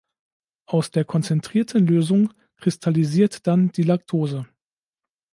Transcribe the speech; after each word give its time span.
Aus 0.65 0.89
der 0.89 1.05
konzentrierten 1.05 1.85
Lösung 1.85 2.33
kristallisiert 2.55 3.45
dann 3.45 3.71
die 3.71 3.83
Lactose. 3.83 4.47